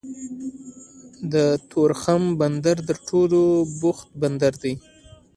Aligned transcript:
د 1.33 1.35
تورخم 1.71 2.23
بندر 2.39 2.77
تر 2.87 2.97
ټولو 3.07 3.41
بوخت 3.79 4.07
بندر 4.21 4.53
دی 4.63 4.73